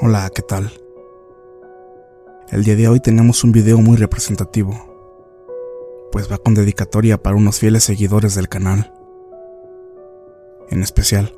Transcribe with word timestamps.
Hola, 0.00 0.30
¿qué 0.32 0.42
tal? 0.42 0.70
El 2.50 2.62
día 2.62 2.76
de 2.76 2.86
hoy 2.86 3.00
tenemos 3.00 3.42
un 3.42 3.50
video 3.50 3.78
muy 3.78 3.96
representativo, 3.96 4.72
pues 6.12 6.30
va 6.30 6.38
con 6.38 6.54
dedicatoria 6.54 7.20
para 7.20 7.34
unos 7.34 7.58
fieles 7.58 7.82
seguidores 7.82 8.36
del 8.36 8.48
canal. 8.48 8.94
En 10.70 10.84
especial, 10.84 11.36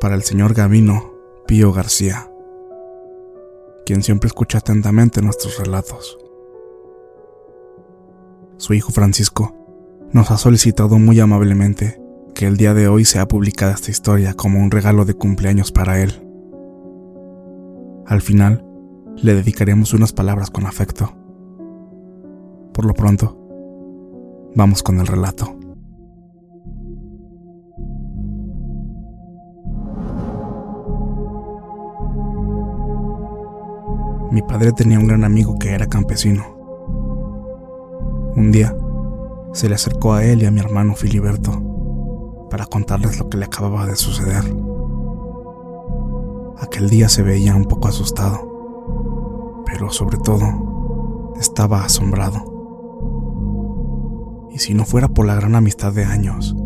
para 0.00 0.14
el 0.14 0.22
señor 0.22 0.54
Gavino 0.54 1.12
Pío 1.46 1.70
García, 1.74 2.32
quien 3.84 4.02
siempre 4.02 4.28
escucha 4.28 4.58
atentamente 4.58 5.20
nuestros 5.20 5.58
relatos. 5.58 6.18
Su 8.56 8.72
hijo 8.72 8.92
Francisco 8.92 9.54
nos 10.10 10.30
ha 10.30 10.38
solicitado 10.38 10.98
muy 10.98 11.20
amablemente 11.20 12.00
que 12.34 12.46
el 12.46 12.56
día 12.56 12.72
de 12.72 12.88
hoy 12.88 13.04
sea 13.04 13.28
publicada 13.28 13.74
esta 13.74 13.90
historia 13.90 14.32
como 14.32 14.58
un 14.58 14.70
regalo 14.70 15.04
de 15.04 15.12
cumpleaños 15.12 15.70
para 15.70 16.00
él. 16.00 16.27
Al 18.08 18.22
final, 18.22 18.64
le 19.22 19.34
dedicaremos 19.34 19.92
unas 19.92 20.14
palabras 20.14 20.50
con 20.50 20.64
afecto. 20.64 21.12
Por 22.72 22.86
lo 22.86 22.94
pronto, 22.94 23.36
vamos 24.56 24.82
con 24.82 24.98
el 24.98 25.06
relato. 25.06 25.54
Mi 34.30 34.40
padre 34.40 34.72
tenía 34.72 34.98
un 34.98 35.06
gran 35.06 35.22
amigo 35.22 35.58
que 35.58 35.72
era 35.72 35.86
campesino. 35.86 36.44
Un 38.36 38.50
día, 38.50 38.74
se 39.52 39.68
le 39.68 39.74
acercó 39.74 40.14
a 40.14 40.24
él 40.24 40.42
y 40.42 40.46
a 40.46 40.50
mi 40.50 40.60
hermano 40.60 40.94
Filiberto 40.94 42.48
para 42.50 42.64
contarles 42.64 43.18
lo 43.18 43.28
que 43.28 43.36
le 43.36 43.44
acababa 43.44 43.84
de 43.84 43.96
suceder. 43.96 44.44
Aquel 46.60 46.90
día 46.90 47.08
se 47.08 47.22
veía 47.22 47.54
un 47.54 47.66
poco 47.66 47.86
asustado, 47.86 49.62
pero 49.64 49.90
sobre 49.90 50.18
todo 50.18 51.34
estaba 51.40 51.84
asombrado. 51.84 52.44
Y 54.50 54.58
si 54.58 54.74
no 54.74 54.84
fuera 54.84 55.06
por 55.08 55.24
la 55.26 55.36
gran 55.36 55.54
amistad 55.54 55.92
de 55.92 56.04
años, 56.04 56.56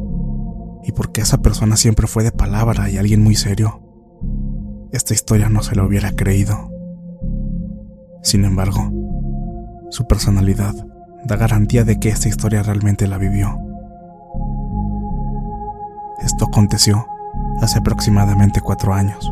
y 0.82 0.92
porque 0.92 1.20
esa 1.20 1.42
persona 1.42 1.76
siempre 1.76 2.06
fue 2.06 2.25
de 2.25 2.32
palabra 2.32 2.88
y 2.88 2.97
alguien 2.97 3.22
muy 3.22 3.34
serio, 3.34 3.82
esta 4.92 5.12
historia 5.12 5.50
no 5.50 5.62
se 5.62 5.76
lo 5.76 5.84
hubiera 5.86 6.12
creído. 6.12 6.70
Sin 8.22 8.44
embargo, 8.44 8.91
su 9.91 10.06
personalidad 10.06 10.75
da 11.25 11.36
garantía 11.36 11.84
de 11.84 12.00
que 12.00 12.08
esta 12.08 12.28
historia 12.28 12.62
realmente 12.62 13.06
la 13.06 13.19
vivió. 13.19 13.58
Esto 16.22 16.47
aconteció 16.47 17.06
hace 17.60 17.78
aproximadamente 17.78 18.60
cuatro 18.60 18.94
años. 18.94 19.31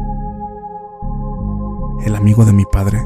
El 2.04 2.16
amigo 2.16 2.46
de 2.46 2.54
mi 2.54 2.64
padre 2.64 3.04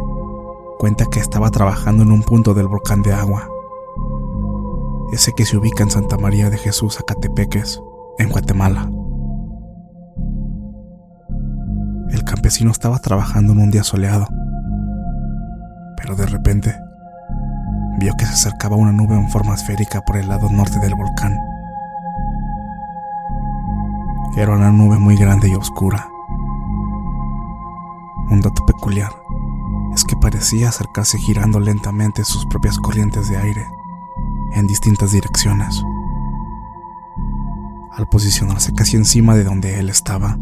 cuenta 0.79 1.07
que 1.07 1.19
estaba 1.19 1.51
trabajando 1.51 2.05
en 2.05 2.13
un 2.13 2.23
punto 2.23 2.55
del 2.55 2.69
volcán 2.69 3.03
de 3.03 3.13
agua, 3.13 3.49
ese 5.13 5.33
que 5.33 5.45
se 5.45 5.57
ubica 5.57 5.83
en 5.83 5.91
Santa 5.91 6.17
María 6.17 6.49
de 6.49 6.59
Jesús, 6.59 7.01
Acatepeques, 7.01 7.83
en 8.19 8.29
Guatemala. 8.29 8.89
El 12.11 12.23
campesino 12.23 12.71
estaba 12.71 13.01
trabajando 13.01 13.53
en 13.53 13.61
un 13.61 13.71
día 13.73 13.83
soleado, 13.83 14.29
pero 15.97 16.15
de 16.15 16.27
repente 16.27 16.75
vio 17.99 18.13
que 18.17 18.27
se 18.27 18.35
acercaba 18.35 18.77
una 18.77 18.93
nube 18.93 19.17
en 19.17 19.29
forma 19.29 19.55
esférica 19.55 20.03
por 20.03 20.17
el 20.17 20.29
lado 20.29 20.49
norte 20.51 20.79
del 20.79 20.95
volcán. 20.95 21.37
Era 24.37 24.55
una 24.55 24.71
nube 24.71 24.99
muy 24.99 25.17
grande 25.17 25.49
y 25.49 25.55
oscura. 25.55 26.14
Un 28.31 28.41
dato 28.41 28.65
peculiar 28.67 29.13
es 29.95 30.05
que 30.05 30.17
parecía 30.17 30.69
acercarse 30.69 31.19
girando 31.19 31.61
lentamente 31.61 32.25
sus 32.25 32.47
propias 32.47 32.79
corrientes 32.79 33.29
de 33.29 33.37
aire 33.37 33.67
en 34.55 34.67
distintas 34.67 35.13
direcciones. 35.13 35.83
Al 37.93 38.09
posicionarse 38.09 38.73
casi 38.73 38.97
encima 38.97 39.37
de 39.37 39.45
donde 39.45 39.79
él 39.79 39.89
estaba, 39.89 40.39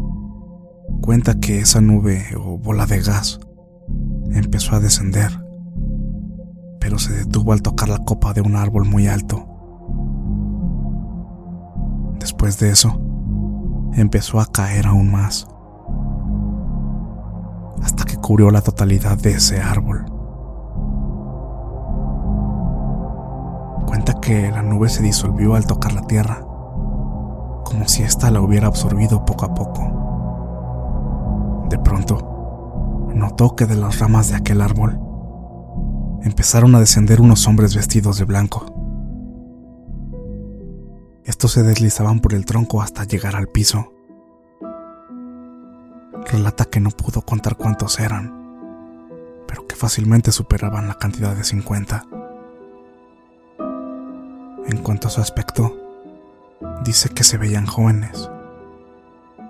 cuenta 1.01 1.39
que 1.39 1.59
esa 1.59 1.81
nube 1.81 2.25
o 2.35 2.57
bola 2.57 2.85
de 2.85 3.01
gas 3.01 3.39
empezó 4.31 4.75
a 4.75 4.79
descender, 4.79 5.31
pero 6.79 6.97
se 6.97 7.13
detuvo 7.13 7.53
al 7.53 7.61
tocar 7.61 7.89
la 7.89 7.99
copa 7.99 8.33
de 8.33 8.41
un 8.41 8.55
árbol 8.55 8.85
muy 8.85 9.07
alto. 9.07 9.47
Después 12.19 12.57
de 12.59 12.71
eso, 12.71 12.99
empezó 13.93 14.39
a 14.39 14.45
caer 14.45 14.87
aún 14.87 15.11
más, 15.11 15.47
cubrió 18.23 18.49
la 18.51 18.61
totalidad 18.61 19.17
de 19.17 19.31
ese 19.31 19.61
árbol. 19.61 20.05
Cuenta 23.85 24.21
que 24.21 24.49
la 24.49 24.63
nube 24.63 24.87
se 24.87 25.03
disolvió 25.03 25.55
al 25.55 25.67
tocar 25.67 25.91
la 25.91 26.07
tierra, 26.07 26.39
como 27.65 27.85
si 27.85 28.01
ésta 28.01 28.31
la 28.31 28.39
hubiera 28.39 28.67
absorbido 28.67 29.25
poco 29.25 29.45
a 29.45 29.53
poco. 29.53 31.67
De 31.69 31.77
pronto, 31.79 33.09
notó 33.13 33.57
que 33.57 33.65
de 33.65 33.75
las 33.75 33.99
ramas 33.99 34.29
de 34.29 34.37
aquel 34.37 34.61
árbol 34.61 34.97
empezaron 36.23 36.73
a 36.75 36.79
descender 36.79 37.19
unos 37.19 37.45
hombres 37.45 37.75
vestidos 37.75 38.19
de 38.19 38.23
blanco. 38.23 38.65
Estos 41.25 41.51
se 41.51 41.63
deslizaban 41.63 42.21
por 42.21 42.33
el 42.33 42.45
tronco 42.45 42.81
hasta 42.81 43.03
llegar 43.03 43.35
al 43.35 43.47
piso. 43.47 43.91
Relata 46.31 46.65
que 46.65 46.79
no 46.79 46.89
pudo 46.89 47.21
contar 47.21 47.57
cuántos 47.57 47.99
eran, 47.99 48.33
pero 49.47 49.67
que 49.67 49.75
fácilmente 49.75 50.31
superaban 50.31 50.87
la 50.87 50.95
cantidad 50.95 51.35
de 51.35 51.43
50. 51.43 52.07
En 54.65 54.77
cuanto 54.81 55.07
a 55.07 55.11
su 55.11 55.21
aspecto, 55.21 55.77
dice 56.83 57.09
que 57.09 57.23
se 57.23 57.37
veían 57.37 57.67
jóvenes, 57.67 58.31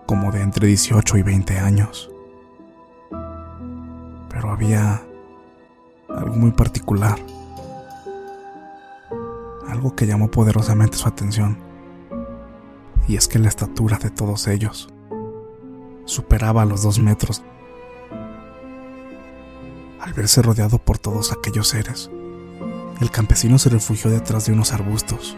como 0.05 0.31
de 0.31 0.41
entre 0.41 0.67
18 0.67 1.17
y 1.17 1.21
20 1.21 1.59
años. 1.59 2.11
Pero 4.29 4.49
había 4.51 5.01
algo 6.09 6.35
muy 6.35 6.51
particular. 6.51 7.17
Algo 9.69 9.95
que 9.95 10.05
llamó 10.05 10.29
poderosamente 10.29 10.97
su 10.97 11.07
atención. 11.07 11.57
Y 13.07 13.15
es 13.15 13.27
que 13.27 13.39
la 13.39 13.47
estatura 13.47 13.97
de 13.97 14.09
todos 14.09 14.47
ellos 14.47 14.92
superaba 16.05 16.65
los 16.65 16.83
dos 16.83 16.99
metros. 16.99 17.43
Al 19.99 20.13
verse 20.13 20.41
rodeado 20.41 20.79
por 20.79 20.97
todos 20.97 21.31
aquellos 21.31 21.69
seres, 21.69 22.11
el 22.99 23.11
campesino 23.11 23.57
se 23.57 23.69
refugió 23.69 24.11
detrás 24.11 24.45
de 24.45 24.53
unos 24.53 24.73
arbustos, 24.73 25.37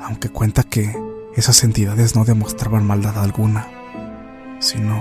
aunque 0.00 0.28
cuenta 0.28 0.62
que 0.62 0.94
esas 1.34 1.62
entidades 1.64 2.16
no 2.16 2.24
demostraban 2.24 2.86
maldad 2.86 3.18
alguna, 3.18 3.68
sino 4.58 5.00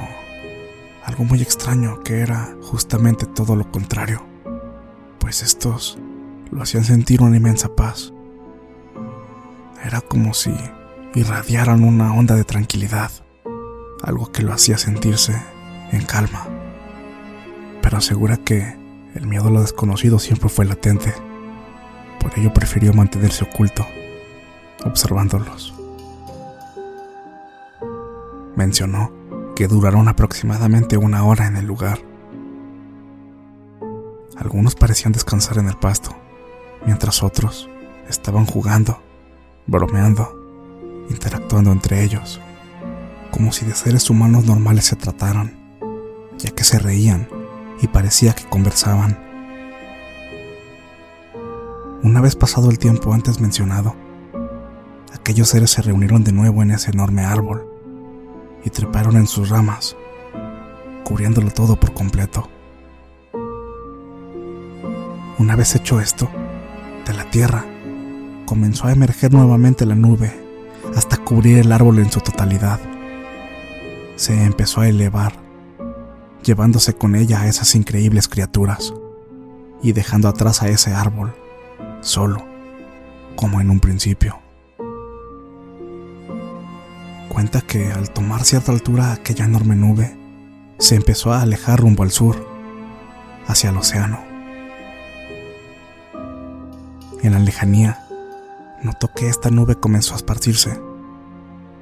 algo 1.03 1.23
muy 1.23 1.41
extraño 1.41 2.01
que 2.03 2.19
era 2.19 2.55
justamente 2.61 3.25
todo 3.25 3.55
lo 3.55 3.71
contrario, 3.71 4.25
pues 5.19 5.43
estos 5.43 5.97
lo 6.51 6.61
hacían 6.61 6.83
sentir 6.83 7.21
una 7.21 7.37
inmensa 7.37 7.75
paz. 7.75 8.13
Era 9.83 10.01
como 10.01 10.33
si 10.33 10.53
irradiaran 11.13 11.83
una 11.83 12.13
onda 12.13 12.35
de 12.35 12.43
tranquilidad, 12.43 13.11
algo 14.05 14.31
que 14.31 14.43
lo 14.43 14.53
hacía 14.53 14.77
sentirse 14.77 15.35
en 15.91 16.05
calma, 16.05 16.47
pero 17.81 17.97
asegura 17.97 18.37
que 18.37 18.77
el 19.15 19.27
miedo 19.27 19.47
a 19.47 19.51
lo 19.51 19.61
desconocido 19.61 20.19
siempre 20.19 20.47
fue 20.47 20.65
latente, 20.65 21.13
por 22.19 22.37
ello 22.37 22.53
prefirió 22.53 22.93
mantenerse 22.93 23.45
oculto, 23.45 23.85
observándolos. 24.85 25.73
Mencionó 28.55 29.11
que 29.55 29.67
duraron 29.67 30.07
aproximadamente 30.07 30.97
una 30.97 31.25
hora 31.25 31.47
en 31.47 31.57
el 31.57 31.65
lugar. 31.65 31.99
Algunos 34.37 34.75
parecían 34.75 35.13
descansar 35.13 35.57
en 35.57 35.67
el 35.67 35.77
pasto, 35.77 36.15
mientras 36.85 37.23
otros 37.23 37.69
estaban 38.07 38.45
jugando, 38.45 39.01
bromeando, 39.65 41.05
interactuando 41.09 41.71
entre 41.71 42.03
ellos, 42.03 42.41
como 43.35 43.51
si 43.51 43.65
de 43.65 43.75
seres 43.75 44.09
humanos 44.09 44.45
normales 44.45 44.85
se 44.85 44.95
trataran, 44.95 45.59
ya 46.37 46.51
que 46.51 46.63
se 46.63 46.79
reían 46.79 47.27
y 47.81 47.87
parecía 47.87 48.31
que 48.31 48.45
conversaban. 48.45 49.19
Una 52.01 52.21
vez 52.21 52.37
pasado 52.37 52.69
el 52.69 52.79
tiempo 52.79 53.13
antes 53.13 53.41
mencionado, 53.41 53.93
aquellos 55.13 55.49
seres 55.49 55.71
se 55.71 55.81
reunieron 55.81 56.23
de 56.23 56.31
nuevo 56.31 56.63
en 56.63 56.71
ese 56.71 56.91
enorme 56.91 57.25
árbol 57.25 57.67
y 58.63 58.69
treparon 58.69 59.17
en 59.17 59.27
sus 59.27 59.49
ramas, 59.49 59.97
cubriéndolo 61.03 61.51
todo 61.51 61.75
por 61.75 61.93
completo. 61.93 62.49
Una 65.39 65.57
vez 65.57 65.75
hecho 65.75 65.99
esto, 65.99 66.29
de 67.05 67.13
la 67.13 67.29
tierra 67.31 67.65
comenzó 68.45 68.87
a 68.87 68.93
emerger 68.93 69.33
nuevamente 69.33 69.85
la 69.85 69.95
nube 69.95 70.33
hasta 70.95 71.17
cubrir 71.17 71.57
el 71.57 71.73
árbol 71.73 71.99
en 71.99 72.09
su 72.09 72.21
totalidad. 72.21 72.79
Se 74.15 74.43
empezó 74.43 74.81
a 74.81 74.87
elevar, 74.87 75.33
llevándose 76.43 76.93
con 76.93 77.15
ella 77.15 77.41
a 77.41 77.47
esas 77.47 77.75
increíbles 77.75 78.27
criaturas 78.27 78.93
y 79.81 79.91
dejando 79.91 80.27
atrás 80.27 80.61
a 80.61 80.69
ese 80.69 80.93
árbol, 80.93 81.35
solo, 82.01 82.45
como 83.35 83.61
en 83.61 83.69
un 83.69 83.79
principio 83.79 84.39
cuenta 87.35 87.59
que 87.59 87.91
al 87.91 88.11
tomar 88.11 88.45
cierta 88.45 88.71
altura 88.71 89.11
aquella 89.11 89.43
enorme 89.43 89.75
nube, 89.75 90.17
se 90.77 90.95
empezó 90.95 91.33
a 91.33 91.41
alejar 91.41 91.81
rumbo 91.81 92.03
al 92.03 92.11
sur, 92.11 92.47
hacia 93.45 93.71
el 93.71 93.77
océano. 93.77 94.19
En 97.21 97.33
la 97.33 97.39
lejanía, 97.39 98.07
notó 98.83 99.09
que 99.13 99.27
esta 99.27 99.49
nube 99.49 99.75
comenzó 99.75 100.13
a 100.13 100.15
esparcirse, 100.15 100.79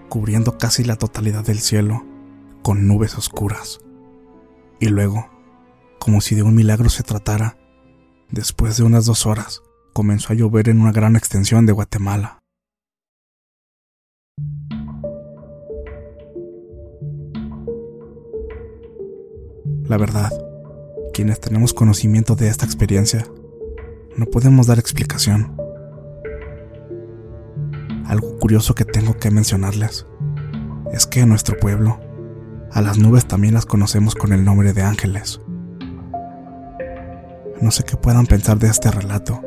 cubriendo 0.09 0.57
casi 0.57 0.83
la 0.83 0.95
totalidad 0.95 1.45
del 1.45 1.59
cielo 1.59 2.03
con 2.63 2.87
nubes 2.87 3.15
oscuras. 3.17 3.79
Y 4.79 4.87
luego, 4.87 5.29
como 5.99 6.21
si 6.21 6.33
de 6.33 6.41
un 6.41 6.55
milagro 6.55 6.89
se 6.89 7.03
tratara, 7.03 7.57
después 8.31 8.77
de 8.77 8.83
unas 8.83 9.05
dos 9.05 9.27
horas, 9.27 9.61
comenzó 9.93 10.33
a 10.33 10.35
llover 10.35 10.69
en 10.69 10.81
una 10.81 10.91
gran 10.91 11.15
extensión 11.15 11.67
de 11.67 11.73
Guatemala. 11.73 12.39
La 19.87 19.97
verdad, 19.97 20.31
quienes 21.13 21.39
tenemos 21.39 21.73
conocimiento 21.73 22.35
de 22.35 22.47
esta 22.47 22.65
experiencia, 22.65 23.27
no 24.17 24.25
podemos 24.25 24.65
dar 24.65 24.79
explicación. 24.79 25.55
Algo 28.05 28.37
curioso 28.39 28.75
que 28.75 28.85
tengo 28.85 29.17
que 29.17 29.29
mencionarles 29.29 30.07
es 30.91 31.05
que 31.05 31.25
nuestro 31.25 31.59
pueblo, 31.59 31.99
a 32.73 32.81
las 32.81 32.97
nubes 32.97 33.27
también 33.27 33.53
las 33.53 33.67
conocemos 33.67 34.15
con 34.15 34.33
el 34.33 34.43
nombre 34.43 34.73
de 34.73 34.81
ángeles. 34.81 35.39
No 37.61 37.69
sé 37.69 37.83
qué 37.83 37.95
puedan 37.95 38.25
pensar 38.25 38.57
de 38.57 38.67
este 38.67 38.89
relato, 38.89 39.41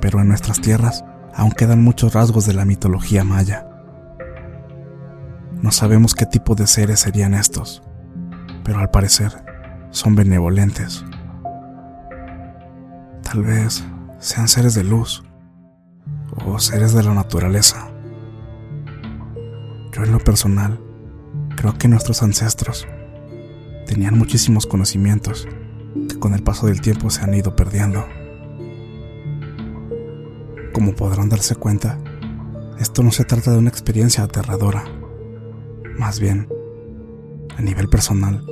pero 0.00 0.20
en 0.20 0.28
nuestras 0.28 0.60
tierras 0.60 1.04
aún 1.34 1.50
quedan 1.50 1.82
muchos 1.82 2.14
rasgos 2.14 2.46
de 2.46 2.54
la 2.54 2.64
mitología 2.64 3.24
maya. 3.24 3.66
No 5.60 5.72
sabemos 5.72 6.14
qué 6.14 6.24
tipo 6.24 6.54
de 6.54 6.68
seres 6.68 7.00
serían 7.00 7.34
estos, 7.34 7.82
pero 8.62 8.78
al 8.78 8.90
parecer 8.90 9.44
son 9.90 10.14
benevolentes. 10.14 11.04
Tal 13.22 13.42
vez 13.42 13.84
sean 14.18 14.46
seres 14.46 14.74
de 14.74 14.84
luz 14.84 15.24
o 16.46 16.58
seres 16.60 16.92
de 16.94 17.02
la 17.02 17.14
naturaleza. 17.14 17.88
Yo 19.92 20.04
en 20.04 20.12
lo 20.12 20.18
personal 20.20 20.80
creo 21.62 21.78
que 21.78 21.86
nuestros 21.86 22.24
ancestros 22.24 22.88
tenían 23.86 24.18
muchísimos 24.18 24.66
conocimientos 24.66 25.46
que 26.08 26.18
con 26.18 26.34
el 26.34 26.42
paso 26.42 26.66
del 26.66 26.80
tiempo 26.80 27.08
se 27.08 27.22
han 27.22 27.34
ido 27.34 27.54
perdiendo. 27.54 28.04
Como 30.72 30.96
podrán 30.96 31.28
darse 31.28 31.54
cuenta, 31.54 32.00
esto 32.80 33.04
no 33.04 33.12
se 33.12 33.24
trata 33.24 33.52
de 33.52 33.58
una 33.58 33.68
experiencia 33.68 34.24
aterradora. 34.24 34.82
Más 35.96 36.18
bien, 36.18 36.48
a 37.56 37.62
nivel 37.62 37.88
personal, 37.88 38.44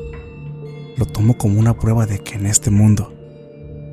lo 0.97 1.05
tomo 1.05 1.37
como 1.37 1.59
una 1.59 1.77
prueba 1.77 2.07
de 2.07 2.21
que 2.21 2.37
en 2.37 2.47
este 2.47 2.71
mundo 2.71 3.13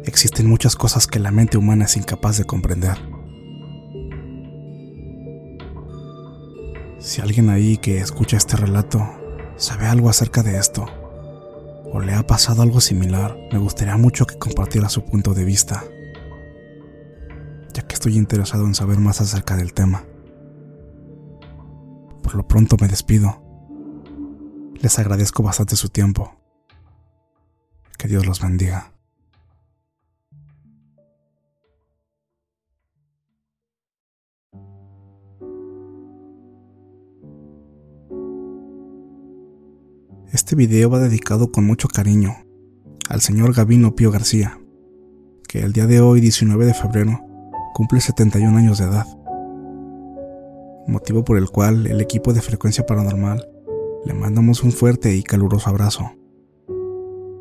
existen 0.05 0.47
muchas 0.47 0.75
cosas 0.75 1.07
que 1.07 1.17
la 1.17 1.31
mente 1.31 1.57
humana 1.57 1.85
es 1.85 1.97
incapaz 1.97 2.37
de 2.37 2.45
comprender. 2.45 3.16
Si 7.07 7.21
alguien 7.21 7.49
ahí 7.49 7.77
que 7.77 7.99
escucha 7.99 8.35
este 8.35 8.57
relato 8.57 8.99
sabe 9.55 9.87
algo 9.87 10.09
acerca 10.09 10.43
de 10.43 10.57
esto, 10.57 10.85
o 11.93 12.01
le 12.01 12.13
ha 12.13 12.27
pasado 12.27 12.63
algo 12.63 12.81
similar, 12.81 13.37
me 13.49 13.59
gustaría 13.59 13.95
mucho 13.95 14.25
que 14.25 14.37
compartiera 14.37 14.89
su 14.89 15.05
punto 15.05 15.33
de 15.33 15.45
vista, 15.45 15.85
ya 17.73 17.87
que 17.87 17.93
estoy 17.93 18.17
interesado 18.17 18.65
en 18.65 18.75
saber 18.75 18.97
más 18.97 19.21
acerca 19.21 19.55
del 19.55 19.71
tema. 19.71 20.03
Por 22.23 22.35
lo 22.35 22.45
pronto 22.45 22.75
me 22.77 22.89
despido. 22.89 23.41
Les 24.81 24.99
agradezco 24.99 25.43
bastante 25.43 25.77
su 25.77 25.87
tiempo. 25.87 26.35
Que 27.97 28.09
Dios 28.09 28.25
los 28.25 28.41
bendiga. 28.41 28.96
Este 40.33 40.57
video 40.57 40.89
va 40.89 40.99
dedicado 40.99 41.53
con 41.53 41.65
mucho 41.65 41.87
cariño 41.87 42.35
al 43.07 43.21
señor 43.21 43.53
Gavino 43.53 43.95
Pío 43.95 44.11
García, 44.11 44.59
que 45.47 45.59
el 45.59 45.71
día 45.71 45.87
de 45.87 46.01
hoy, 46.01 46.19
19 46.19 46.65
de 46.65 46.73
febrero, 46.73 47.21
cumple 47.73 48.01
71 48.01 48.57
años 48.57 48.77
de 48.77 48.85
edad, 48.85 49.05
motivo 50.85 51.23
por 51.23 51.37
el 51.37 51.49
cual 51.49 51.87
el 51.87 52.01
equipo 52.01 52.33
de 52.33 52.41
Frecuencia 52.41 52.85
Paranormal 52.85 53.47
le 54.03 54.13
mandamos 54.13 54.63
un 54.63 54.73
fuerte 54.73 55.15
y 55.15 55.23
caluroso 55.23 55.69
abrazo. 55.69 56.11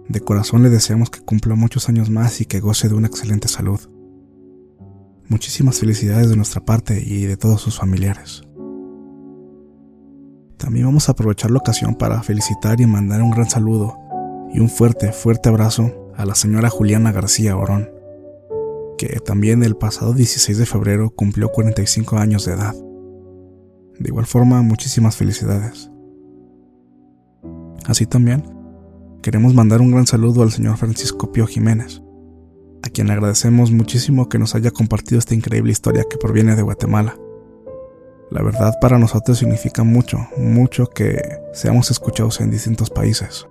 De 0.09 0.21
corazón 0.21 0.62
le 0.62 0.71
deseamos 0.71 1.11
que 1.11 1.21
cumpla 1.21 1.57
muchos 1.57 1.88
años 1.88 2.09
más 2.09 2.40
y 2.40 2.45
que 2.45 2.61
goce 2.61 2.88
de 2.88 2.95
una 2.95 3.09
excelente 3.09 3.49
salud. 3.49 3.81
Muchísimas 5.28 5.81
felicidades 5.81 6.31
de 6.31 6.37
nuestra 6.37 6.64
parte 6.64 7.02
y 7.05 7.25
de 7.25 7.37
todos 7.37 7.61
sus 7.61 7.76
familiares. 7.78 8.46
También 10.57 10.87
vamos 10.87 11.09
a 11.09 11.13
aprovechar 11.13 11.51
la 11.51 11.59
ocasión 11.59 11.95
para 11.95 12.23
felicitar 12.23 12.81
y 12.81 12.87
mandar 12.87 13.23
un 13.23 13.31
gran 13.31 13.49
saludo 13.49 13.99
y 14.53 14.61
un 14.61 14.71
fuerte, 14.71 15.13
fuerte 15.13 15.49
abrazo 15.49 16.11
a 16.17 16.25
la 16.25 16.35
señora 16.35 16.71
Juliana 16.71 17.13
García 17.13 17.57
Orón, 17.57 17.91
que 18.97 19.21
también 19.21 19.63
el 19.63 19.77
pasado 19.77 20.15
16 20.15 20.57
de 20.57 20.67
febrero 20.67 21.11
cumplió 21.11 21.51
45 21.51 22.17
años 22.17 22.47
de 22.47 22.55
edad. 22.55 22.75
De 23.99 24.09
igual 24.09 24.27
forma, 24.27 24.63
muchísimas 24.63 25.17
felicidades. 25.17 25.91
Así 27.87 28.07
también, 28.07 28.43
queremos 29.23 29.55
mandar 29.55 29.81
un 29.81 29.91
gran 29.91 30.07
saludo 30.07 30.43
al 30.43 30.53
señor 30.53 30.79
Francisco 30.79 31.33
Pío 31.33 31.47
Jiménez, 31.47 32.03
a 32.83 32.89
quien 32.89 33.11
agradecemos 33.11 33.71
muchísimo 33.71 34.29
que 34.29 34.39
nos 34.39 34.55
haya 34.55 34.71
compartido 34.71 35.19
esta 35.19 35.35
increíble 35.35 35.73
historia 35.73 36.05
que 36.09 36.17
proviene 36.17 36.57
de 36.57 36.63
Guatemala. 36.63 37.17
La 38.30 38.42
verdad 38.42 38.75
para 38.80 38.99
nosotros 38.99 39.38
significa 39.38 39.85
mucho, 39.85 40.18
mucho 40.37 40.88
que 40.88 41.21
seamos 41.52 41.90
escuchados 41.90 42.40
en 42.40 42.50
distintos 42.50 42.90
países. 42.90 43.47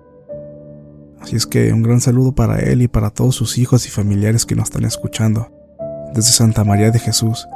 Así 1.22 1.36
es 1.36 1.46
que 1.46 1.72
un 1.72 1.82
gran 1.82 2.02
saludo 2.02 2.36
para 2.36 2.60
él 2.60 2.82
y 2.82 2.88
para 2.88 3.10
todos 3.10 3.36
sus 3.36 3.58
hijos 3.58 3.88
y 3.88 3.90
familiares 3.90 4.46
que 4.46 4.56
nos 4.56 4.66
están 4.66 4.84
escuchando 4.84 5.50
desde 6.14 6.32
Santa 6.32 6.64
María 6.64 6.92
de 6.92 7.00
Jesús, 7.00 7.48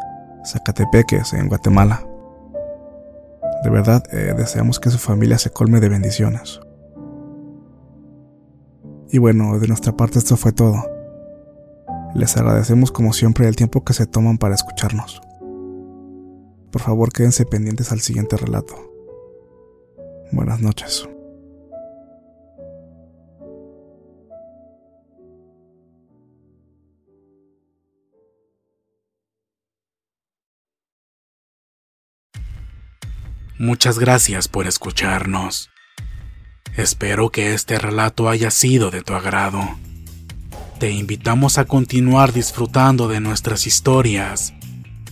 Zacatepeques, 0.45 1.33
en 1.33 1.49
Guatemala. 1.49 2.05
De 3.63 3.69
verdad, 3.69 4.03
eh, 4.11 4.33
deseamos 4.37 4.79
que 4.79 4.89
su 4.89 4.97
familia 4.97 5.37
se 5.37 5.49
colme 5.49 5.81
de 5.81 5.89
bendiciones. 5.89 6.61
Y 9.11 9.17
bueno, 9.17 9.59
de 9.59 9.67
nuestra 9.67 9.91
parte 9.91 10.19
esto 10.19 10.37
fue 10.37 10.51
todo. 10.53 10.83
Les 12.15 12.37
agradecemos 12.37 12.91
como 12.91 13.11
siempre 13.13 13.47
el 13.47 13.55
tiempo 13.55 13.83
que 13.83 13.93
se 13.93 14.05
toman 14.05 14.37
para 14.37 14.55
escucharnos. 14.55 15.21
Por 16.71 16.81
favor, 16.81 17.11
quédense 17.11 17.45
pendientes 17.45 17.91
al 17.91 17.99
siguiente 17.99 18.37
relato. 18.37 18.75
Buenas 20.31 20.61
noches. 20.61 21.07
Muchas 33.57 33.99
gracias 33.99 34.47
por 34.47 34.67
escucharnos. 34.67 35.69
Espero 36.77 37.29
que 37.29 37.53
este 37.53 37.77
relato 37.77 38.29
haya 38.29 38.51
sido 38.51 38.89
de 38.89 39.01
tu 39.01 39.15
agrado. 39.15 39.59
Te 40.79 40.91
invitamos 40.91 41.57
a 41.57 41.65
continuar 41.65 42.31
disfrutando 42.31 43.09
de 43.09 43.19
nuestras 43.19 43.67
historias 43.67 44.53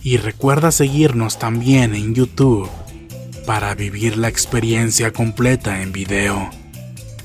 y 0.08 0.16
recuerda 0.16 0.72
seguirnos 0.72 1.38
también 1.38 1.94
en 1.94 2.14
YouTube 2.14 2.66
para 3.44 3.74
vivir 3.74 4.16
la 4.16 4.28
experiencia 4.28 5.12
completa 5.12 5.82
en 5.82 5.92
video, 5.92 6.48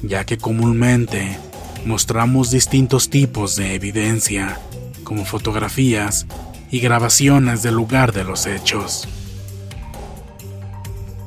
ya 0.02 0.26
que 0.26 0.38
comúnmente 0.38 1.38
mostramos 1.86 2.52
distintos 2.52 3.10
tipos 3.10 3.56
de 3.56 3.76
evidencia, 3.76 4.60
como 5.06 5.24
fotografías 5.24 6.28
y 6.72 6.82
grabaciones 6.82 7.64
del 7.64 7.76
lugar 7.76 8.12
de 8.12 8.26
los 8.26 8.48
hechos. 8.48 9.08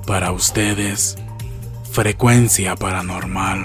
Para 0.06 0.32
ustedes, 0.32 1.16
frecuencia 1.90 2.76
paranormal. 2.76 3.64